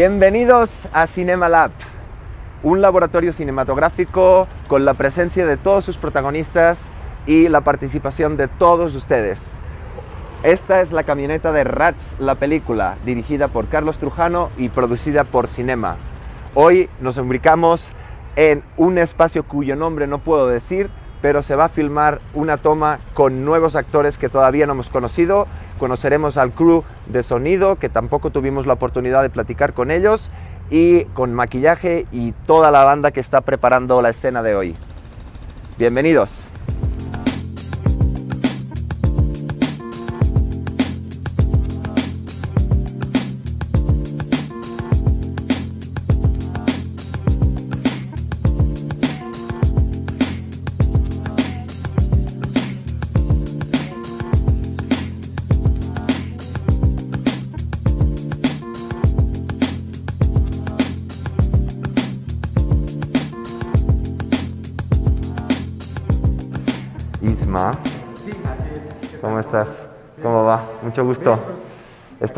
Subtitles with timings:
[0.00, 1.72] Bienvenidos a Cinema Lab,
[2.62, 6.78] un laboratorio cinematográfico con la presencia de todos sus protagonistas
[7.26, 9.40] y la participación de todos ustedes.
[10.44, 15.48] Esta es la camioneta de Rats, la película, dirigida por Carlos Trujano y producida por
[15.48, 15.96] Cinema.
[16.54, 17.90] Hoy nos ubicamos
[18.36, 20.90] en un espacio cuyo nombre no puedo decir,
[21.20, 25.48] pero se va a filmar una toma con nuevos actores que todavía no hemos conocido.
[25.78, 30.30] Conoceremos al crew de sonido, que tampoco tuvimos la oportunidad de platicar con ellos,
[30.70, 34.76] y con maquillaje y toda la banda que está preparando la escena de hoy.
[35.78, 36.47] Bienvenidos.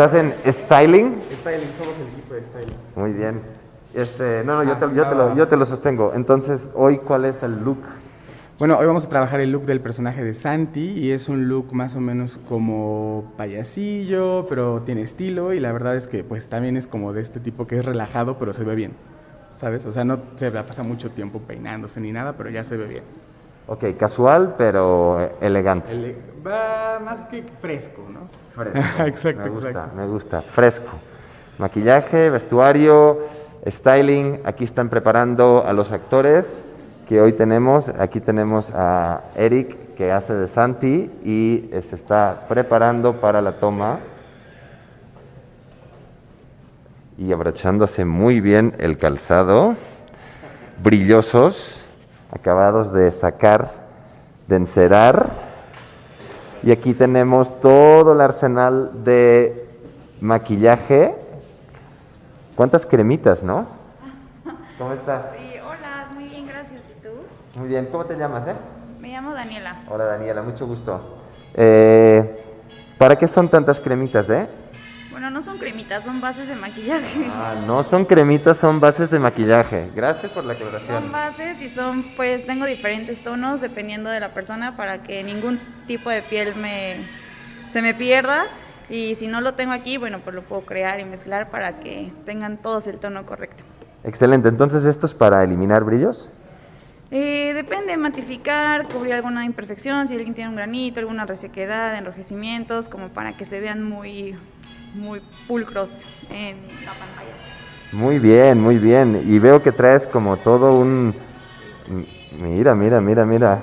[0.00, 1.18] ¿Estás en styling?
[1.40, 2.76] Styling, somos el equipo de styling.
[2.96, 3.42] Muy bien.
[3.92, 6.12] Este, no, no, yo te, yo te lo, yo te lo sostengo.
[6.14, 7.80] Entonces, hoy, ¿cuál es el look?
[8.58, 11.74] Bueno, hoy vamos a trabajar el look del personaje de Santi y es un look
[11.74, 16.78] más o menos como payasillo, pero tiene estilo y la verdad es que pues también
[16.78, 18.92] es como de este tipo que es relajado, pero se ve bien.
[19.56, 19.84] ¿Sabes?
[19.84, 22.86] O sea, no se la pasa mucho tiempo peinándose ni nada, pero ya se ve
[22.86, 23.04] bien.
[23.72, 25.92] Ok, casual, pero eh, elegante.
[25.92, 28.22] El- va más que fresco, ¿no?
[28.50, 28.78] Fresco.
[29.06, 29.96] Exacto, me gusta, exacto.
[29.96, 30.90] Me gusta, fresco.
[31.58, 33.20] Maquillaje, vestuario,
[33.68, 34.40] styling.
[34.44, 36.64] Aquí están preparando a los actores
[37.08, 37.88] que hoy tenemos.
[37.90, 44.00] Aquí tenemos a Eric, que hace de Santi, y se está preparando para la toma.
[47.18, 49.76] Y abrochándose muy bien el calzado.
[50.82, 51.84] Brillosos,
[52.32, 53.70] acabados de sacar,
[54.46, 55.30] de encerar.
[56.62, 59.68] Y aquí tenemos todo el arsenal de
[60.20, 61.14] maquillaje.
[62.54, 63.66] ¿Cuántas cremitas, no?
[64.78, 65.32] ¿Cómo estás?
[65.32, 66.82] Sí, hola, muy bien, gracias.
[66.98, 67.10] ¿Y tú?
[67.58, 67.88] Muy bien.
[67.90, 68.54] ¿Cómo te llamas, eh?
[69.00, 69.76] Me llamo Daniela.
[69.88, 70.42] Hola, Daniela.
[70.42, 71.00] Mucho gusto.
[71.54, 72.42] Eh,
[72.98, 74.46] ¿Para qué son tantas cremitas, eh?
[75.20, 77.26] Bueno, no son cremitas, son bases de maquillaje.
[77.30, 79.90] Ah, no son cremitas, son bases de maquillaje.
[79.94, 81.12] Gracias por la Son aclaración.
[81.12, 86.08] bases y son, pues, tengo diferentes tonos dependiendo de la persona para que ningún tipo
[86.08, 86.96] de piel me,
[87.70, 88.44] se me pierda.
[88.88, 92.10] Y si no lo tengo aquí, bueno, pues lo puedo crear y mezclar para que
[92.24, 93.62] tengan todos el tono correcto.
[94.04, 94.48] Excelente.
[94.48, 96.30] Entonces, ¿esto es para eliminar brillos?
[97.10, 103.08] Eh, depende, matificar, cubrir alguna imperfección, si alguien tiene un granito, alguna resequedad, enrojecimientos, como
[103.08, 104.34] para que se vean muy,
[104.94, 107.34] muy pulcros en la pantalla.
[107.92, 109.24] Muy bien, muy bien.
[109.26, 111.14] Y veo que traes como todo un...
[112.40, 113.62] Mira, mira, mira, mira.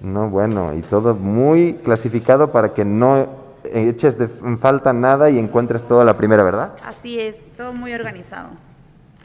[0.00, 3.28] No, bueno, y todo muy clasificado para que no
[3.64, 4.26] eches de
[4.58, 6.72] falta nada y encuentres todo a la primera, ¿verdad?
[6.84, 8.48] Así es, todo muy organizado.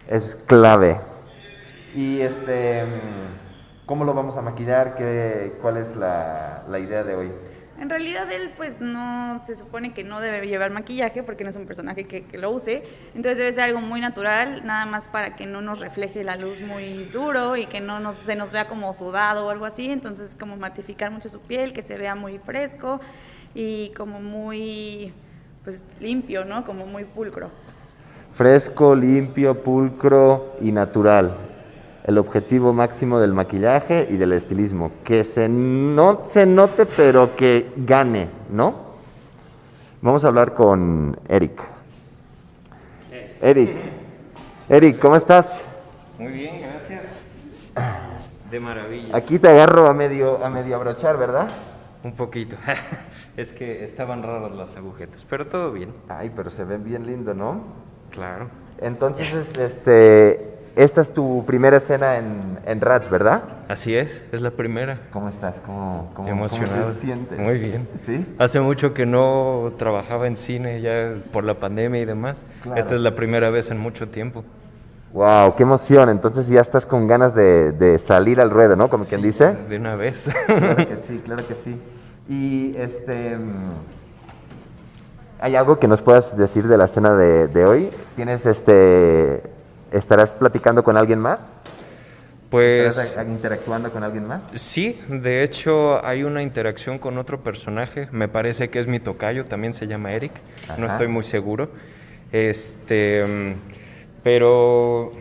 [0.08, 1.02] Es clave.
[1.96, 2.84] Y este,
[3.88, 4.94] ¿cómo lo vamos a maquillar?
[4.94, 7.31] ¿Qué, ¿Cuál es la, la idea de hoy?
[7.80, 11.56] En realidad él pues no, se supone que no debe llevar maquillaje porque no es
[11.56, 12.84] un personaje que, lo use,
[13.14, 16.62] entonces debe ser algo muy natural, nada más para que no nos refleje la luz
[16.62, 20.36] muy duro y que no nos, se nos vea como sudado o algo así, entonces
[20.36, 23.00] como matificar mucho su piel, que se vea muy fresco
[23.54, 25.14] y como muy
[25.64, 26.66] pues limpio, ¿no?
[26.66, 27.50] Como muy pulcro.
[28.34, 31.36] Fresco, limpio, pulcro y natural.
[32.07, 34.91] El objetivo máximo del maquillaje y del estilismo.
[35.03, 38.88] Que se no se note, pero que gane, ¿no?
[40.01, 41.62] Vamos a hablar con Eric.
[43.41, 43.75] Eric.
[44.69, 45.59] Eric, ¿cómo estás?
[46.17, 47.03] Muy bien, gracias.
[48.50, 49.16] De maravilla.
[49.16, 51.49] Aquí te agarro a medio, a medio abrochar, ¿verdad?
[52.05, 52.55] Un poquito.
[53.37, 55.93] es que estaban raras las agujetas, pero todo bien.
[56.08, 57.64] Ay, pero se ven bien lindo, ¿no?
[58.11, 58.47] Claro.
[58.79, 63.44] Entonces, es- este, esta es tu primera escena en, en Rats, ¿verdad?
[63.68, 65.00] Así es, es la primera.
[65.12, 65.56] ¿Cómo estás?
[65.66, 66.84] ¿Cómo, cómo, Emocionado.
[66.84, 67.40] cómo te sientes?
[67.40, 67.88] Muy bien.
[68.06, 68.26] ¿Sí?
[68.38, 72.46] Hace mucho que no trabajaba en cine ya por la pandemia y demás.
[72.62, 72.79] Claro.
[72.79, 74.44] Esta es la primera vez en mucho tiempo.
[75.14, 76.09] Wow, qué emoción.
[76.09, 78.90] Entonces ya estás con ganas de, de salir al ruedo, ¿no?
[78.90, 79.56] Como quien dice.
[79.68, 80.30] De una vez.
[80.46, 81.82] Claro que sí, claro que sí.
[82.30, 83.38] Y este.
[85.40, 87.90] ¿Hay algo que nos puedas decir de la escena de, de hoy?
[88.16, 89.57] ¿Tienes este.
[89.91, 91.49] ¿Estarás platicando con alguien más?
[92.49, 94.49] pues ¿Estarás a- interactuando con alguien más?
[94.55, 98.07] sí, de hecho hay una interacción con otro personaje.
[98.11, 100.31] Me parece que es mi tocayo, también se llama Eric.
[100.78, 101.69] No estoy muy seguro.
[102.31, 103.53] Este, mm,
[104.23, 105.11] pero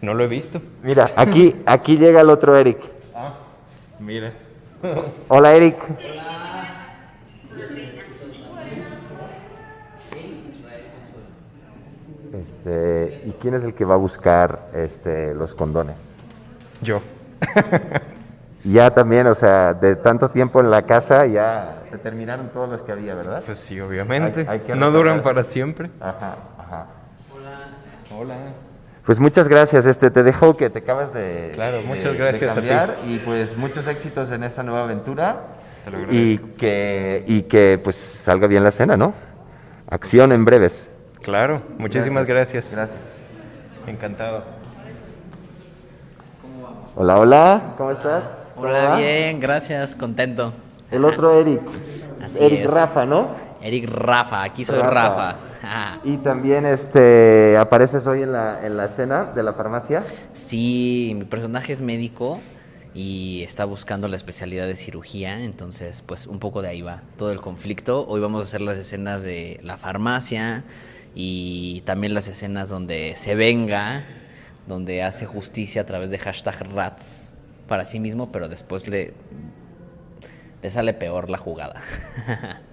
[0.00, 0.62] no lo he visto.
[0.82, 2.78] Mira, aquí, aquí llega el otro Eric.
[4.00, 4.32] Mira.
[5.28, 5.76] Hola Eric.
[12.32, 15.98] Este, ¿y quién es el que va a buscar este, los condones?
[16.80, 17.00] Yo.
[18.64, 22.80] Ya también, o sea, de tanto tiempo en la casa ya se terminaron todos los
[22.82, 23.42] que había, ¿verdad?
[23.44, 24.42] Pues sí, obviamente.
[24.42, 25.90] Hay- hay que no duran para siempre.
[25.98, 26.86] Ajá, ajá.
[28.16, 28.36] Hola.
[29.04, 32.52] Pues muchas gracias, este te dejo que te acabas de Claro, de- muchas de gracias
[32.52, 32.68] a ti.
[32.68, 35.40] cambiar y pues muchos éxitos en esta nueva aventura
[35.84, 36.46] Te lo y agradezco.
[36.56, 39.12] que y que pues salga bien la cena, ¿no?
[39.90, 40.88] Acción en breves.
[41.22, 42.72] Claro, muchísimas gracias.
[42.72, 43.02] Gracias.
[43.86, 44.44] Encantado.
[46.96, 48.48] Hola, hola, ¿cómo estás?
[48.54, 50.52] ¿Cómo Hola, bien, gracias, contento.
[50.90, 51.62] El otro Eric.
[52.22, 52.70] Así Eric es.
[52.70, 53.28] Rafa, ¿no?
[53.62, 54.90] Eric Rafa, aquí soy Rafa.
[54.90, 55.36] Rafa.
[55.62, 60.04] Ah, Y también este apareces hoy en la en la escena de la farmacia.
[60.32, 62.40] Sí, mi personaje es médico
[62.94, 67.30] y está buscando la especialidad de cirugía, entonces pues un poco de ahí va todo
[67.30, 68.06] el conflicto.
[68.08, 70.64] Hoy vamos a hacer las escenas de la farmacia
[71.14, 74.04] y también las escenas donde se venga,
[74.66, 77.32] donde hace justicia a través de hashtag rats
[77.68, 79.14] para sí mismo, pero después le,
[80.62, 81.82] le sale peor la jugada.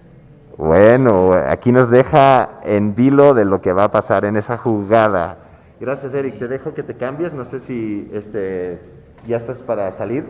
[0.60, 5.38] Bueno, aquí nos deja en vilo de lo que va a pasar en esa jugada.
[5.80, 6.38] Gracias, Eric.
[6.38, 7.32] Te dejo que te cambies.
[7.32, 8.82] No sé si este
[9.26, 10.26] ya estás para salir.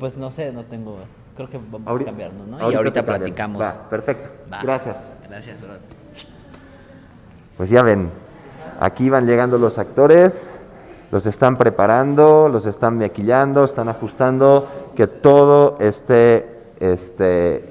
[0.00, 1.00] Pues no sé, no tengo.
[1.36, 2.70] Creo que vamos a cambiarnos, ¿no?
[2.70, 3.60] y ahorita platicamos.
[3.60, 4.30] Va, perfecto.
[4.50, 4.62] Va.
[4.62, 5.12] Gracias.
[5.28, 5.74] Gracias, bro.
[7.62, 8.10] Pues ya ven,
[8.80, 10.56] aquí van llegando los actores,
[11.12, 14.66] los están preparando, los están maquillando, están ajustando,
[14.96, 17.64] que todo esté este,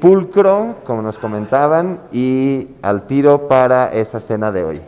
[0.00, 4.80] pulcro, como nos comentaban, y al tiro para esa cena de hoy.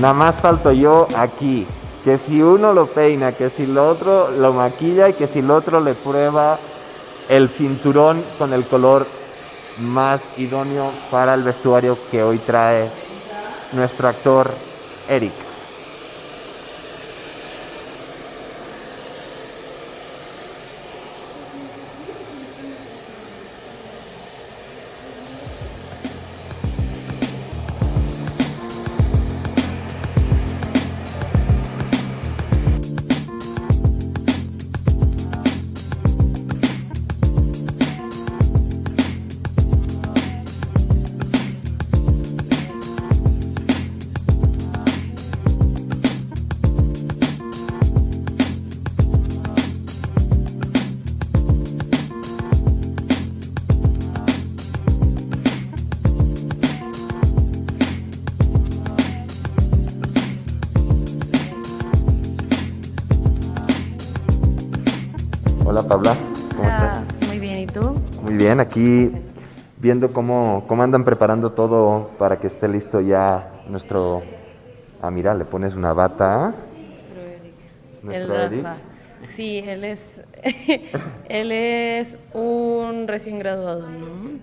[0.00, 1.66] Nada más falto yo aquí.
[2.04, 5.50] Que si uno lo peina, que si lo otro lo maquilla y que si el
[5.50, 6.58] otro le prueba
[7.28, 9.06] el cinturón con el color
[9.80, 12.88] más idóneo para el vestuario que hoy trae
[13.72, 14.50] nuestro actor
[15.06, 15.49] Eric.
[65.90, 66.14] Paula,
[66.56, 67.28] ¿cómo Ah, estás?
[67.28, 67.96] Muy bien, ¿y tú?
[68.22, 69.10] Muy bien, aquí
[69.76, 74.22] viendo cómo, cómo andan preparando todo para que esté listo ya nuestro...
[75.02, 76.54] Ah, mira, le pones una bata.
[78.04, 78.62] Nuestro Eric.
[78.62, 78.76] Rafa.
[79.34, 80.22] Sí, él es,
[81.28, 84.38] él es un recién graduado, ¿no?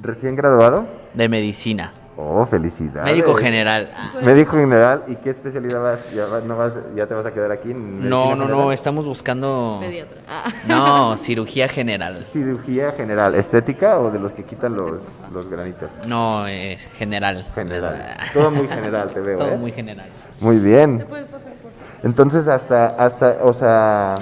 [0.00, 0.86] ¿Recién graduado?
[1.12, 1.92] De medicina.
[2.16, 3.12] Oh, felicidades.
[3.12, 3.90] Médico general.
[3.96, 4.12] Ah.
[4.22, 6.12] Médico general, ¿y qué especialidad vas?
[6.12, 7.72] ¿Ya, va- no vas, ya te vas a quedar aquí?
[7.72, 9.78] en No, no, no, estamos buscando.
[9.80, 10.18] Pediatra.
[10.28, 10.44] Ah.
[10.68, 12.24] No, cirugía general.
[12.30, 15.02] ¿Cirugía general, estética o de los que quitan los,
[15.32, 15.90] los granitos?
[16.06, 17.46] No, es general.
[17.54, 18.16] General.
[18.32, 19.58] Todo muy general, te veo, Todo ¿eh?
[19.58, 20.06] muy general.
[20.38, 21.04] Muy bien.
[21.08, 22.04] ¿Puedes bajar, por favor?
[22.04, 24.14] Entonces, hasta, hasta, o sea,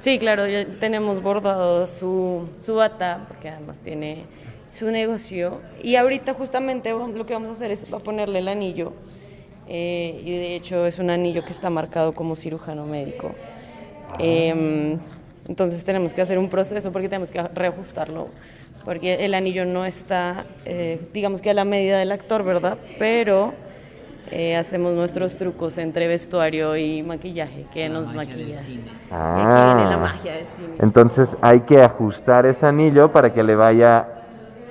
[0.00, 4.26] Sí, claro, ya tenemos bordado su, su bata, porque además tiene
[4.78, 5.60] su negocio.
[5.82, 8.92] Y ahorita justamente lo que vamos a hacer es va a ponerle el anillo.
[9.70, 13.32] eh, y de hecho es un anillo que está marcado como cirujano médico.
[14.18, 14.98] Em,
[15.48, 18.28] Entonces tenemos que hacer un proceso porque tenemos que reajustarlo,
[18.84, 22.76] porque el anillo no está, eh, digamos que a la medida del actor, ¿verdad?
[22.98, 23.54] Pero
[24.30, 28.58] eh, hacemos nuestros trucos entre vestuario y maquillaje, que nos maquilla.
[28.60, 29.98] Aquí viene la Ah.
[29.98, 30.76] magia del cine.
[30.80, 34.06] Entonces hay que ajustar ese anillo para que le vaya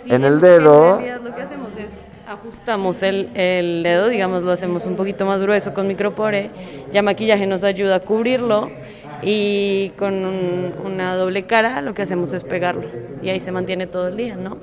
[0.07, 0.95] Sí, en el en dedo.
[0.97, 1.91] realidad lo que hacemos es
[2.27, 6.49] ajustamos el, el dedo, digamos, lo hacemos un poquito más grueso con micropore.
[6.91, 8.69] Ya maquillaje nos ayuda a cubrirlo
[9.21, 12.83] y con un- una doble cara lo que hacemos es pegarlo.
[13.21, 14.57] Y ahí se mantiene todo el día, ¿no?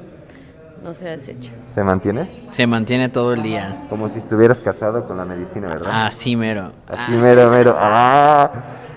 [0.83, 1.51] No se desecha.
[1.63, 2.29] ¿Se mantiene?
[2.51, 3.87] Se mantiene todo el día.
[3.89, 6.07] Como si estuvieras casado con la medicina, ¿verdad?
[6.07, 6.73] Así mero.
[6.87, 7.75] Así mero, mero.
[7.79, 8.51] Ah.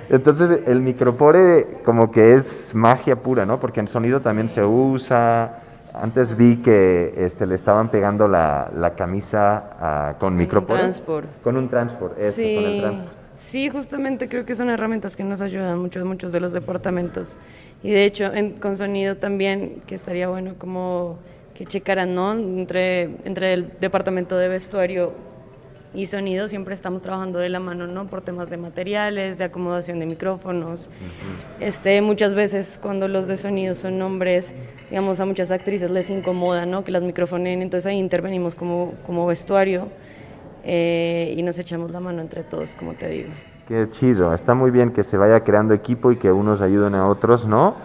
[0.09, 3.59] Entonces el micropore como que es magia pura, ¿no?
[3.61, 5.59] Porque en sonido también se usa.
[5.93, 10.79] Antes vi que este, le estaban pegando la, la camisa ah, con micropore.
[10.81, 11.27] transport.
[11.43, 13.11] Con un transport, eso, con el transport.
[13.37, 17.37] Sí, justamente creo que son herramientas que nos ayudan muchos, muchos de los departamentos.
[17.83, 21.17] Y de hecho, en- con sonido también, que estaría bueno como
[21.53, 22.33] que checaran, ¿no?
[22.33, 25.13] Entre, entre el departamento de vestuario
[25.93, 28.07] y sonido siempre estamos trabajando de la mano, ¿no?
[28.07, 30.89] Por temas de materiales, de acomodación de micrófonos.
[31.59, 34.53] este, muchas veces cuando los de sonido son hombres,
[34.89, 36.83] digamos, a muchas actrices les incomoda, ¿no?
[36.83, 39.87] Que las microfonen, entonces ahí intervenimos como, como vestuario
[40.63, 43.29] eh, y nos echamos la mano entre todos, como te digo.
[43.67, 47.07] Qué chido, está muy bien que se vaya creando equipo y que unos ayuden a
[47.07, 47.75] otros, ¿no?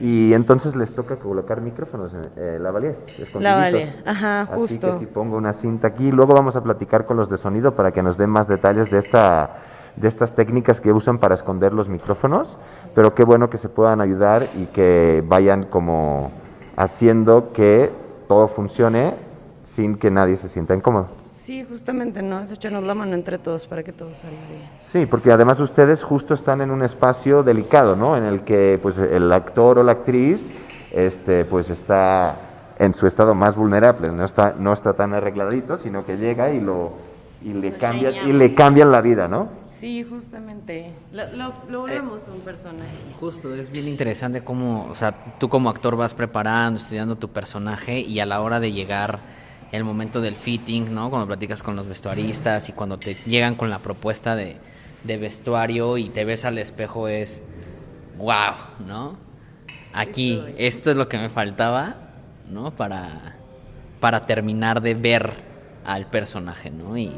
[0.00, 3.42] Y entonces les toca colocar micrófonos, en eh, la valías, escondiditos.
[3.42, 4.92] Lavalier, ajá, Así justo.
[4.92, 7.92] que si pongo una cinta aquí, luego vamos a platicar con los de sonido para
[7.92, 9.58] que nos den más detalles de esta
[9.96, 12.58] de estas técnicas que usan para esconder los micrófonos,
[12.94, 16.32] pero qué bueno que se puedan ayudar y que vayan como
[16.76, 17.92] haciendo que
[18.26, 19.14] todo funcione
[19.62, 21.19] sin que nadie se sienta incómodo.
[21.50, 22.38] Sí, justamente, ¿no?
[22.38, 24.62] Es echarnos la mano entre todos para que todo salga bien.
[24.78, 28.16] Sí, porque además ustedes justo están en un espacio delicado, ¿no?
[28.16, 30.52] En el que pues el actor o la actriz
[30.92, 32.36] este pues está
[32.78, 36.60] en su estado más vulnerable, no está no está tan arregladito, sino que llega y
[36.60, 36.92] lo
[37.42, 39.48] y le cambian y le cambian la vida, ¿no?
[39.70, 40.92] Sí, justamente.
[41.10, 42.86] Lo, lo, lo volvemos un personaje.
[43.18, 47.98] Justo, es bien interesante cómo, o sea, tú como actor vas preparando, estudiando tu personaje
[47.98, 49.39] y a la hora de llegar
[49.72, 51.10] el momento del fitting, ¿no?
[51.10, 54.56] Cuando platicas con los vestuaristas y cuando te llegan con la propuesta de,
[55.04, 57.42] de vestuario y te ves al espejo es,
[58.18, 58.54] wow,
[58.86, 59.16] ¿no?
[59.92, 61.96] Aquí, esto es lo que me faltaba,
[62.48, 62.74] ¿no?
[62.74, 63.36] Para,
[64.00, 65.32] para terminar de ver
[65.84, 66.96] al personaje, ¿no?
[66.96, 67.12] Y,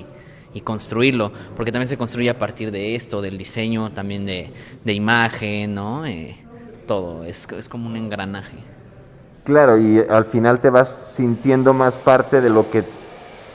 [0.54, 4.52] y construirlo, porque también se construye a partir de esto, del diseño, también de,
[4.84, 6.06] de imagen, ¿no?
[6.06, 6.36] Eh,
[6.86, 8.58] todo, es, es como un engranaje.
[9.44, 12.84] Claro, y al final te vas sintiendo más parte de lo que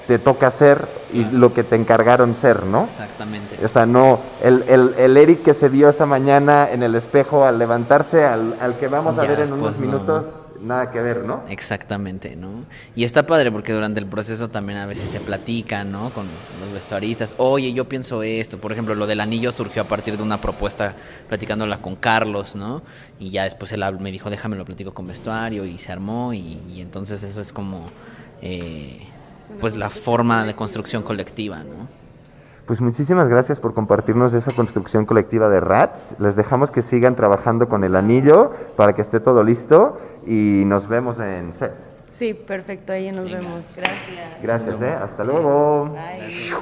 [0.08, 2.86] te toca hacer y lo que te encargaron ser, ¿no?
[2.86, 3.63] Exactamente.
[3.63, 7.46] O sea, no, el, el, el Eric que se vio esta mañana en el espejo
[7.46, 10.47] al levantarse, al, al que vamos a Ya ver en unos no.
[10.61, 11.43] Nada que ver, ¿no?
[11.49, 12.65] Exactamente, ¿no?
[12.95, 16.09] Y está padre porque durante el proceso también a veces se platica, ¿no?
[16.11, 16.25] Con
[16.61, 17.35] los vestuaristas.
[17.37, 18.57] Oye, yo pienso esto.
[18.57, 20.95] Por ejemplo, lo del anillo surgió a partir de una propuesta
[21.27, 22.81] platicándola con Carlos, ¿no?
[23.19, 26.59] Y ya después él me dijo, déjame lo platico con vestuario y se armó y,
[26.69, 27.89] y entonces eso es como,
[28.41, 29.07] eh,
[29.59, 31.87] pues la forma de construcción colectiva, ¿no?
[32.67, 36.17] Pues muchísimas gracias por compartirnos esa construcción colectiva de Rats.
[36.19, 39.97] Les dejamos que sigan trabajando con el anillo para que esté todo listo
[40.27, 41.74] y nos vemos en set.
[42.12, 43.74] Sí, perfecto, ahí nos vemos.
[43.75, 44.41] Gracias.
[44.41, 44.89] Gracias, ¿eh?
[44.89, 45.86] Hasta luego.
[45.86, 46.53] Bye.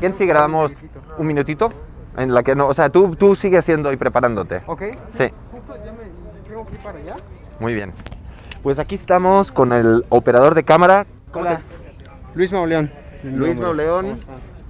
[0.00, 0.80] ¿Quién si grabamos
[1.18, 1.72] un minutito?
[2.16, 4.62] En la que no, o sea, tú, tú sigues haciendo y preparándote.
[4.66, 4.82] Ok.
[5.16, 5.30] Sí.
[5.52, 7.16] Justo ya me que ir para allá.
[7.60, 7.92] Muy bien.
[8.66, 11.06] Pues aquí estamos con el operador de cámara.
[11.30, 11.60] ¿Cómo Hola.
[12.34, 12.90] Luis Mauleón.
[13.22, 14.18] Luis Mauleón.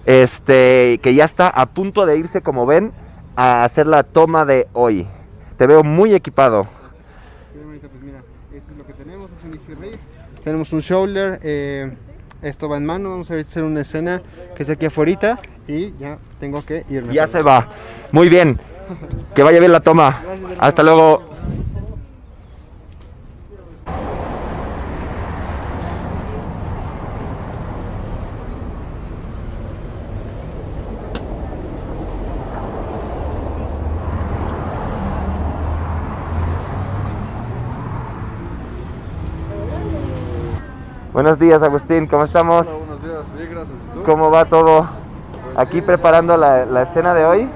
[0.05, 2.93] Este, que ya está a punto de irse, como ven,
[3.37, 5.07] a hacer la toma de hoy.
[5.57, 6.67] Te veo muy equipado.
[7.55, 8.19] Pues mira,
[8.55, 9.99] esto es lo que tenemos, es un easy rig.
[10.45, 11.91] Tenemos un shoulder, eh,
[12.43, 14.21] esto va en mano, vamos a hacer una escena
[14.55, 17.15] que es aquí afuera y ya tengo que irme.
[17.15, 17.67] Ya se va.
[18.13, 18.61] Muy bien.
[19.35, 20.21] Que vaya bien la toma.
[20.61, 21.35] Hasta luego.
[41.17, 42.07] Buenos días, Agustín.
[42.07, 42.67] ¿Cómo estamos?
[42.67, 43.79] buenos días, bien, gracias.
[43.95, 44.03] ¿Tú?
[44.03, 44.87] ¿Cómo va todo?
[45.57, 47.49] Aquí preparando la, la escena de hoy.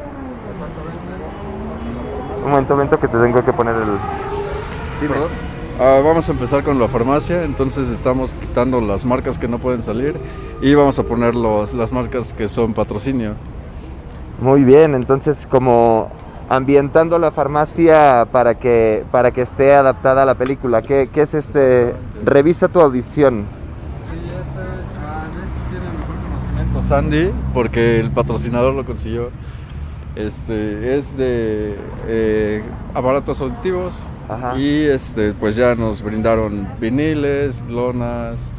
[2.43, 3.99] Un momento, un momento que te tengo que poner el...
[5.03, 5.15] Dime.
[5.79, 9.83] Ah, vamos a empezar con la farmacia, entonces estamos quitando las marcas que no pueden
[9.83, 10.19] salir
[10.63, 13.35] y vamos a poner los- las marcas que son patrocinio.
[14.41, 16.09] Muy bien, entonces como
[16.51, 20.83] ambientando la farmacia para que, para que esté adaptada a la película.
[20.83, 21.95] ¿Qué, qué es este?
[22.25, 23.47] Revisa tu audición.
[24.11, 24.61] Sí, este,
[25.01, 29.31] ah, este tiene mejor conocimiento Sandy, porque el patrocinador lo consiguió.
[30.17, 31.77] Este es de
[32.09, 32.65] eh,
[32.95, 34.59] aparatos auditivos Ajá.
[34.59, 38.53] y este pues ya nos brindaron viniles, lonas,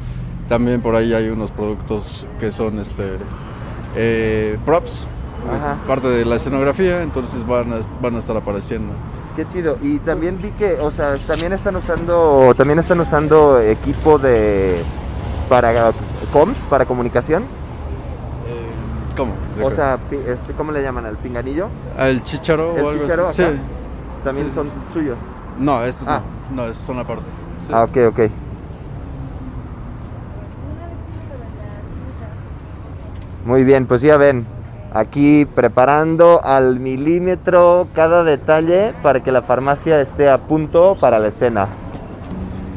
[0.48, 3.18] también por ahí hay unos productos que son este
[3.98, 5.10] eh, props,
[5.50, 5.78] Ajá.
[5.88, 8.94] parte de la escenografía, entonces van a, van a estar apareciendo.
[9.36, 9.78] Qué chido.
[9.82, 14.82] Y también vi que, o sea, también están usando, también están usando equipo de
[15.50, 15.92] para
[16.32, 17.44] comms, para comunicación.
[17.44, 19.34] Eh, ¿Cómo?
[19.58, 19.76] ¿De O qué?
[19.76, 21.68] sea, este, ¿cómo le llaman al pinganillo?
[21.98, 23.42] ¿El chicharo ¿El o algo chícharo así?
[23.44, 23.52] acá?
[23.54, 23.60] Sí.
[24.24, 25.18] También Sí, son sí, suyos.
[25.60, 26.22] No, estos Ah.
[26.52, 26.64] no.
[26.64, 27.24] No, estos son aparte.
[27.66, 27.72] Sí.
[27.74, 28.20] Ah, ok, ok.
[33.46, 34.46] Muy bien, pues ya ven,
[34.94, 41.28] aquí preparando al milímetro cada detalle para que la farmacia esté a punto para la
[41.28, 41.68] escena.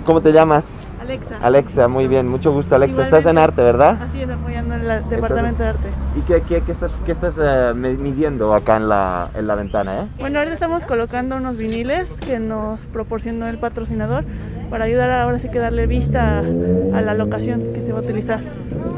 [0.05, 0.73] ¿Cómo te llamas?
[1.01, 1.37] Alexa.
[1.43, 3.03] Alexa, muy bien, mucho gusto Alexa.
[3.03, 3.99] Estás en arte, ¿verdad?
[4.03, 5.89] Así es, apoyando en el departamento de arte.
[6.17, 9.55] ¿Y qué, qué- qué estás, qué estás eh, mi- midiendo acá en la, en la
[9.55, 10.03] ventana?
[10.03, 10.07] Eh?
[10.19, 14.25] Bueno, ahorita estamos colocando unos viniles que nos proporcionó el patrocinador
[14.71, 17.99] para ayudar a ahora sí que darle vista a, a la locación que se va
[17.99, 18.41] a utilizar.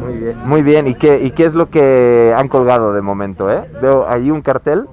[0.07, 0.39] Muy bien.
[0.47, 3.51] Muy bien, ¿Y qué, ¿y qué es lo que han colgado de momento?
[3.51, 3.69] Eh?
[3.83, 4.87] Veo ahí un cartel.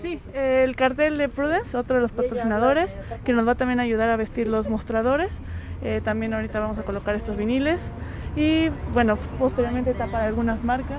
[0.00, 4.08] Sí, el cartel de Prudence, otro de los patrocinadores, que nos va también a ayudar
[4.08, 5.40] a vestir los mostradores.
[5.82, 7.90] Eh, también ahorita vamos a colocar estos viniles
[8.36, 10.98] y bueno, posteriormente tapar algunas marcas.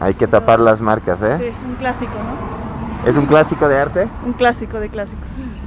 [0.00, 1.36] Hay que tapar las marcas, ¿eh?
[1.38, 3.08] Sí, un clásico, ¿no?
[3.08, 4.08] Es un clásico de arte.
[4.24, 5.26] Un clásico de clásicos.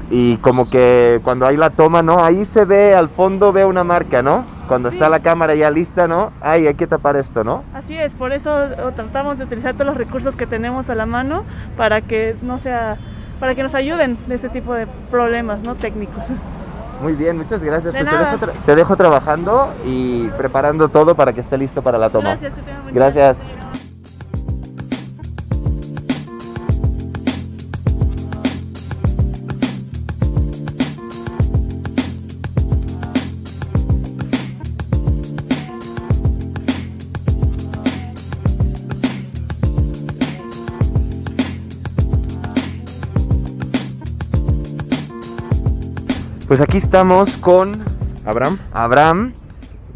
[0.09, 2.23] Y como que cuando hay la toma, ¿no?
[2.23, 4.58] Ahí se ve al fondo, ve una marca, ¿no?
[4.69, 4.95] Cuando Sí.
[4.95, 6.31] está la cámara ya lista, ¿no?
[6.39, 7.63] Ay, hay que tapar esto, ¿no?
[7.73, 8.55] Así es, por eso
[8.95, 11.43] tratamos de utilizar todos los recursos que tenemos a la mano
[11.75, 12.95] para que no sea,
[13.41, 16.23] para que nos ayuden de este tipo de problemas, no técnicos.
[17.01, 17.93] Muy bien, muchas gracias.
[17.93, 18.31] De Pues te, nada.
[18.37, 22.29] dejo te dejo trabajando y preparando todo para que esté listo para la toma.
[22.31, 23.58] Gracias, que tengan buen día.
[46.49, 47.83] Pues aquí estamos con
[48.25, 48.57] Abraham.
[48.73, 49.33] Abraham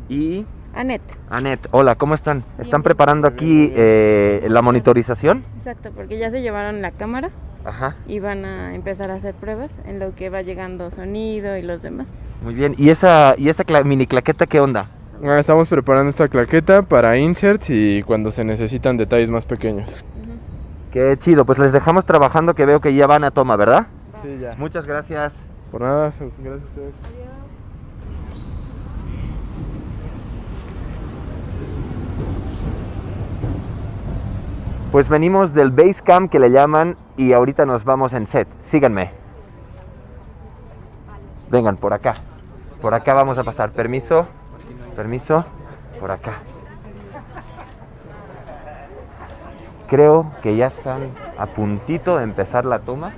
[0.07, 1.01] y Anet.
[1.29, 1.67] Anet.
[1.71, 2.43] Hola, ¿cómo están?
[2.59, 5.43] ¿Están preparando aquí eh, la monitorización?
[5.57, 7.31] Exacto, porque ya se llevaron la cámara
[7.65, 7.95] Ajá.
[8.07, 11.81] y van a empezar a hacer pruebas en lo que va llegando sonido y los
[11.81, 12.07] demás.
[12.43, 12.75] Muy bien.
[12.77, 14.89] ¿Y esa, y esa cla- mini claqueta qué onda?
[15.25, 20.05] Ah, Estamos preparando esta claqueta para inserts y cuando se necesitan detalles más pequeños.
[20.91, 21.45] Qué chido.
[21.45, 23.87] Pues les dejamos trabajando que veo que ya van a toma, ¿verdad?
[24.21, 24.51] Sí, ya.
[24.59, 25.33] Muchas gracias.
[25.73, 26.93] Por nada, gracias a ustedes.
[34.91, 38.47] Pues venimos del base camp que le llaman y ahorita nos vamos en set.
[38.59, 39.13] Síganme.
[41.49, 42.13] Vengan por acá.
[42.79, 43.71] Por acá vamos a pasar.
[43.71, 44.27] Permiso.
[44.95, 45.43] Permiso.
[45.99, 46.33] Por acá.
[49.87, 51.09] Creo que ya están
[51.39, 53.13] a puntito de empezar la toma.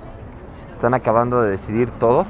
[0.72, 2.24] Están acabando de decidir todo.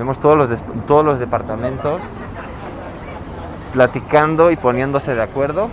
[0.00, 2.00] Vemos todos los, todos los departamentos
[3.74, 5.68] platicando y poniéndose de acuerdo.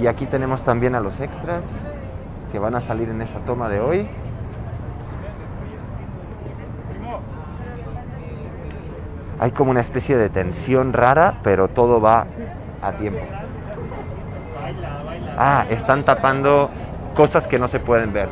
[0.00, 1.64] Y aquí tenemos también a los extras
[2.50, 4.08] que van a salir en esa toma de hoy.
[9.38, 12.26] Hay como una especie de tensión rara, pero todo va
[12.82, 13.22] a tiempo.
[15.38, 16.68] Ah, están tapando
[17.14, 18.28] cosas que no se pueden ver.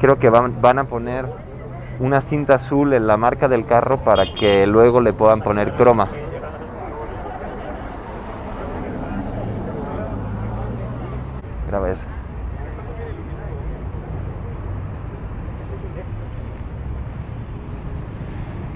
[0.00, 1.26] Creo que van, van a poner
[2.00, 6.08] una cinta azul en la marca del carro para que luego le puedan poner croma.
[11.68, 12.06] Graba eso.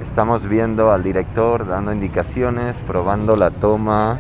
[0.02, 4.18] Estamos viendo al director dando indicaciones, probando la toma.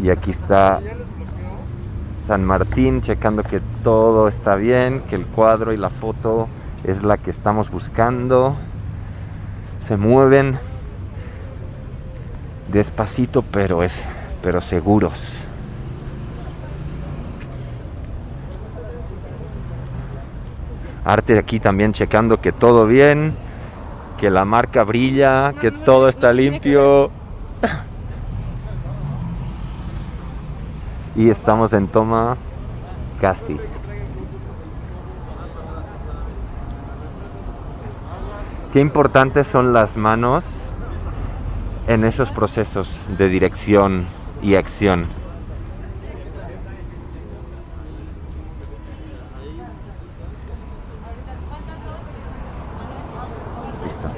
[0.00, 0.80] Y aquí está
[2.26, 6.48] San Martín, checando que todo está bien, que el cuadro y la foto
[6.84, 8.56] es la que estamos buscando.
[9.86, 10.58] Se mueven
[12.70, 13.94] despacito, pero es
[14.42, 15.38] pero seguros.
[21.04, 23.34] Arte de aquí también checando que todo bien,
[24.18, 27.10] que la marca brilla, que todo está limpio.
[31.14, 32.36] Y estamos en toma
[33.20, 33.58] casi.
[38.72, 40.44] Qué importantes son las manos
[41.86, 44.06] en esos procesos de dirección
[44.42, 45.04] y acción.
[53.84, 54.08] Listo.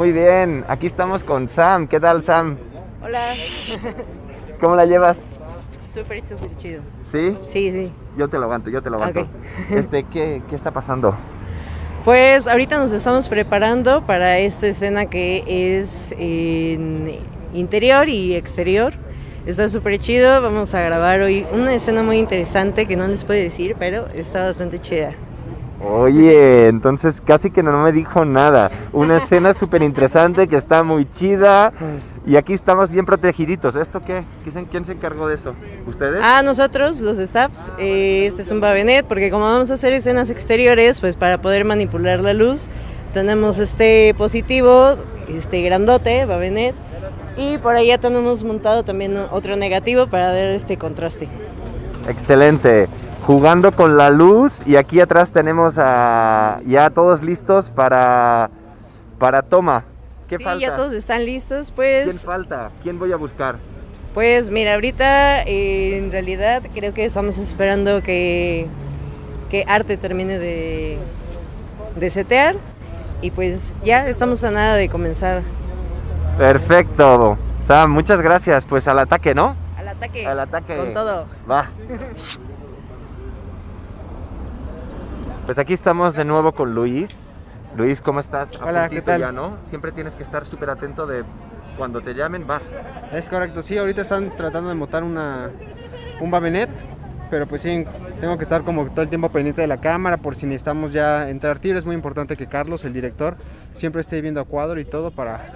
[0.00, 1.86] Muy bien, aquí estamos con Sam.
[1.86, 2.56] ¿Qué tal, Sam?
[3.02, 3.34] Hola.
[4.60, 5.22] ¿Cómo la llevas?
[5.92, 6.80] Súper, súper chido.
[7.02, 7.36] ¿Sí?
[7.50, 7.92] Sí, sí.
[8.16, 9.26] Yo te lo aguanto, yo te lo aguanto.
[9.70, 11.14] Este, ¿qué, ¿Qué está pasando?
[12.02, 17.18] Pues ahorita nos estamos preparando para esta escena que es en
[17.52, 18.94] interior y exterior.
[19.44, 20.40] Está súper chido.
[20.40, 24.46] Vamos a grabar hoy una escena muy interesante que no les puedo decir, pero está
[24.46, 25.12] bastante chida.
[25.82, 28.70] Oye, entonces casi que no me dijo nada.
[28.92, 31.72] Una escena súper interesante que está muy chida.
[32.26, 33.74] Y aquí estamos bien protegiditos.
[33.76, 34.24] ¿Esto qué?
[34.70, 35.54] ¿Quién, se encargó de eso?
[35.86, 36.20] ¿Ustedes?
[36.22, 40.28] Ah, nosotros, los staffs, eh, este es un babenet, porque como vamos a hacer escenas
[40.28, 42.68] exteriores, pues para poder manipular la luz,
[43.14, 44.96] tenemos este positivo,
[45.28, 46.74] este grandote, babenet,
[47.38, 51.26] y por ya tenemos montado también otro negativo para dar este contraste.
[52.06, 52.88] Excelente.
[53.26, 58.50] Jugando con la luz y aquí atrás tenemos a ya todos listos para,
[59.18, 59.84] para toma.
[60.28, 60.60] ¿Qué sí, falta?
[60.60, 62.04] ya todos están listos, pues...
[62.04, 62.70] ¿Quién falta?
[62.82, 63.56] ¿Quién voy a buscar?
[64.14, 68.66] Pues mira, ahorita eh, en realidad creo que estamos esperando que,
[69.50, 70.98] que Arte termine de,
[71.96, 72.56] de setear
[73.22, 75.42] y pues ya estamos a nada de comenzar.
[76.38, 77.36] Perfecto.
[77.60, 78.64] Sam, muchas gracias.
[78.64, 79.54] Pues al ataque, ¿no?
[79.76, 80.26] Al ataque.
[80.26, 80.76] Al ataque.
[80.76, 81.26] Con todo.
[81.48, 81.70] Va.
[85.50, 87.56] Pues aquí estamos de nuevo con Luis.
[87.76, 88.54] Luis, ¿cómo estás?
[88.60, 89.20] A Hola, ¿qué tal?
[89.20, 89.58] ya, ¿no?
[89.64, 91.24] Siempre tienes que estar súper atento de
[91.76, 92.62] cuando te llamen, vas.
[93.12, 95.50] Es correcto, sí, ahorita están tratando de montar una,
[96.20, 96.70] un babenet,
[97.32, 97.84] pero pues sí,
[98.20, 101.28] tengo que estar como todo el tiempo pendiente de la cámara por si necesitamos ya
[101.28, 101.76] entrar tiro.
[101.76, 103.34] Es muy importante que Carlos, el director,
[103.74, 105.50] siempre esté viendo a cuadro y todo para,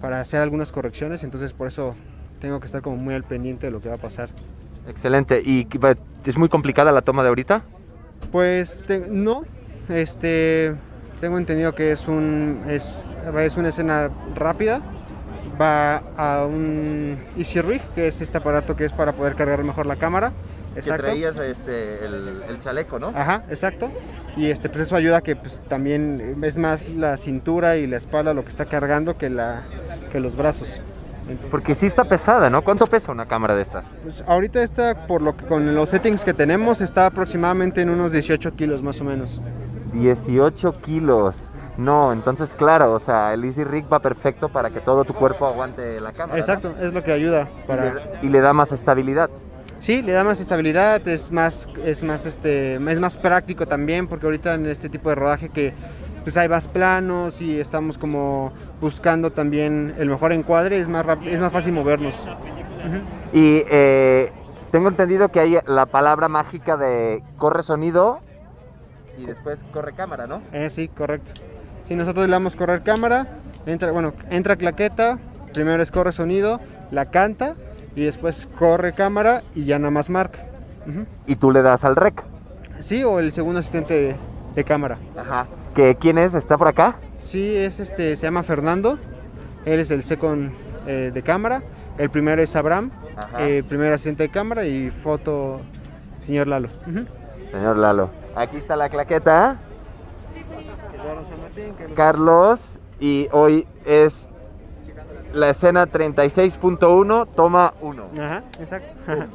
[0.00, 1.94] para hacer algunas correcciones, entonces por eso
[2.40, 4.28] tengo que estar como muy al pendiente de lo que va a pasar.
[4.88, 5.40] Excelente.
[5.44, 5.68] ¿Y
[6.24, 7.62] es muy complicada la toma de ahorita?
[8.32, 9.44] Pues te- no,
[9.88, 10.74] este,
[11.20, 12.84] tengo entendido que es, un, es,
[13.40, 14.80] es una escena rápida.
[15.60, 19.84] Va a un Easy Rig, que es este aparato que es para poder cargar mejor
[19.86, 20.32] la cámara.
[20.74, 23.08] Que traías este, el, el chaleco, ¿no?
[23.08, 23.90] Ajá, exacto.
[24.36, 27.96] Y este, pues eso ayuda a que pues, también es más la cintura y la
[27.96, 29.62] espalda lo que está cargando que, la,
[30.12, 30.80] que los brazos.
[31.50, 32.62] Porque sí está pesada, ¿no?
[32.62, 33.86] ¿Cuánto pesa una cámara de estas?
[34.02, 38.12] Pues ahorita está, por lo que con los settings que tenemos, está aproximadamente en unos
[38.12, 39.40] 18 kilos más o menos.
[39.92, 41.50] 18 kilos.
[41.76, 45.46] No, entonces claro, o sea, el Easy Rig va perfecto para que todo tu cuerpo
[45.46, 46.34] aguante la cámara.
[46.34, 46.38] ¿no?
[46.38, 47.94] Exacto, es lo que ayuda Y para...
[47.94, 49.30] le- y le da más estabilidad.
[49.80, 54.26] Sí, le da más estabilidad, es más, es más, este, es más práctico también, porque
[54.26, 55.72] ahorita en este tipo de rodaje que
[56.22, 61.40] pues hay más planos y estamos como buscando también el mejor encuadre, es más, es
[61.40, 62.14] más fácil movernos.
[63.32, 64.32] Y eh,
[64.70, 68.20] tengo entendido que hay la palabra mágica de corre sonido
[69.18, 70.42] y después corre cámara, ¿no?
[70.52, 71.32] Eh, sí, correcto.
[71.84, 73.26] Si nosotros le damos correr cámara,
[73.66, 75.18] entra, bueno, entra claqueta,
[75.52, 77.54] primero es corre sonido, la canta
[77.96, 80.46] y después corre cámara y ya nada más marca.
[81.26, 82.24] Y tú le das al rec.
[82.80, 84.16] Sí, o el segundo asistente de,
[84.54, 84.98] de cámara.
[85.16, 85.46] Ajá.
[85.74, 86.34] ¿Que, ¿Quién es?
[86.34, 86.96] ¿Está por acá?
[87.18, 88.98] Sí, es este, se llama Fernando.
[89.64, 90.52] Él es el second
[90.86, 91.62] eh, de cámara.
[91.98, 92.90] El primero es Abraham,
[93.38, 95.60] eh, primer asistente de cámara y foto
[96.24, 96.68] señor Lalo.
[97.50, 98.10] Señor Lalo.
[98.34, 99.58] Aquí está la claqueta.
[101.94, 102.80] Carlos.
[102.98, 104.28] Y hoy es
[105.32, 108.10] la escena 36.1, toma 1.
[108.18, 108.88] Ajá, exacto.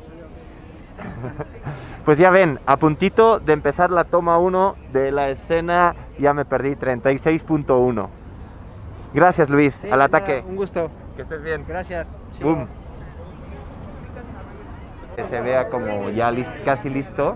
[2.05, 6.45] Pues ya ven, a puntito de empezar la toma 1 de la escena, ya me
[6.45, 8.07] perdí, 36.1.
[9.13, 10.43] Gracias Luis, Sí, al nada, ataque.
[10.47, 10.91] Un gusto.
[11.15, 11.65] Que estés bien.
[11.67, 12.07] Gracias.
[12.41, 12.67] Boom.
[15.15, 17.35] Que se vea como ya lis- casi listo.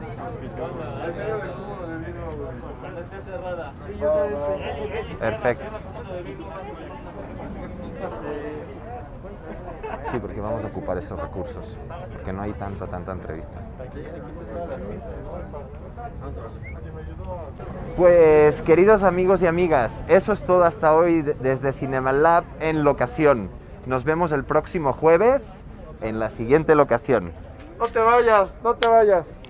[5.19, 5.65] Perfecto.
[10.11, 11.77] Sí, porque vamos a ocupar esos recursos,
[12.13, 13.59] porque no hay tanta, tanta entrevista.
[17.95, 22.83] Pues queridos amigos y amigas, eso es todo hasta hoy de- desde Cinema Lab en
[22.83, 23.49] locación.
[23.85, 25.43] Nos vemos el próximo jueves
[26.01, 27.31] en la siguiente locación.
[27.77, 29.41] No te vayas, no te vayas.